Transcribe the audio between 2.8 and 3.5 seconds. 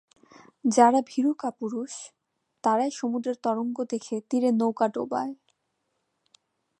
সমুদ্রের